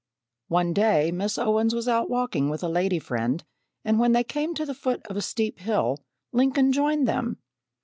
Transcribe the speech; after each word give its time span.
One 0.47 0.73
day 0.73 1.11
Miss 1.11 1.37
Owens 1.37 1.75
was 1.75 1.87
out 1.87 2.09
walking 2.09 2.49
with 2.49 2.63
a 2.63 2.67
lady 2.67 2.97
friend 2.97 3.43
and 3.85 3.99
when 3.99 4.13
they 4.13 4.23
came 4.23 4.55
to 4.55 4.65
the 4.65 4.73
foot 4.73 5.05
of 5.05 5.15
a 5.15 5.21
steep 5.21 5.59
hill, 5.59 5.99
Lincoln 6.33 6.71
joined 6.73 7.07
them. 7.07 7.37